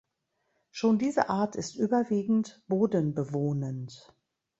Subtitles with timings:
[0.71, 4.11] Schon diese Art ist überwiegend bodenbewohnend.